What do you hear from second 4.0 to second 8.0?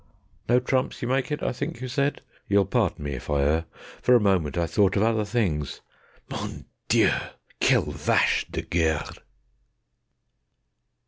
For a moment I thought of other things... _MON DIEU! QUELLE